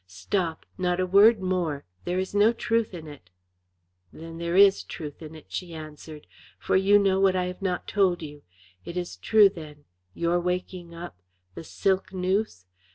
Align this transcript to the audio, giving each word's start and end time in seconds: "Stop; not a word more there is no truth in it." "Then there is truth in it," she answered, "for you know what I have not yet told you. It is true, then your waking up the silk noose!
"Stop; 0.07 0.65
not 0.79 0.99
a 0.99 1.05
word 1.05 1.39
more 1.43 1.85
there 2.05 2.17
is 2.17 2.33
no 2.33 2.53
truth 2.53 2.91
in 2.91 3.07
it." 3.07 3.29
"Then 4.11 4.39
there 4.39 4.55
is 4.55 4.81
truth 4.83 5.21
in 5.21 5.35
it," 5.35 5.45
she 5.49 5.75
answered, 5.75 6.25
"for 6.57 6.75
you 6.75 6.97
know 6.97 7.19
what 7.19 7.35
I 7.35 7.45
have 7.45 7.61
not 7.61 7.81
yet 7.81 7.87
told 7.93 8.23
you. 8.23 8.41
It 8.83 8.97
is 8.97 9.17
true, 9.17 9.47
then 9.47 9.85
your 10.15 10.39
waking 10.39 10.95
up 10.95 11.21
the 11.53 11.63
silk 11.63 12.11
noose! 12.13 12.65